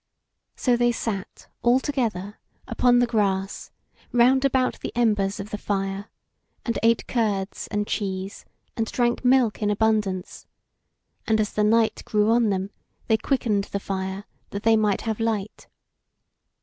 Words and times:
So 0.55 0.75
they 0.75 0.91
sat 0.91 1.47
all 1.61 1.79
together 1.79 2.39
upon 2.67 2.97
the 2.97 3.05
grass 3.05 3.69
round 4.11 4.43
about 4.43 4.79
the 4.79 4.91
embers 4.95 5.39
of 5.39 5.51
the 5.51 5.59
fire, 5.59 6.07
and 6.65 6.79
ate 6.81 7.05
curds 7.05 7.67
and 7.67 7.85
cheese, 7.85 8.43
and 8.75 8.91
drank 8.91 9.23
milk 9.23 9.61
in 9.61 9.69
abundance; 9.69 10.47
and 11.27 11.39
as 11.39 11.53
the 11.53 11.63
night 11.63 12.01
grew 12.03 12.31
on 12.31 12.49
them 12.49 12.71
they 13.05 13.15
quickened 13.15 13.65
the 13.65 13.79
fire, 13.79 14.25
that 14.49 14.63
they 14.63 14.75
might 14.75 15.01
have 15.01 15.19
light. 15.19 15.67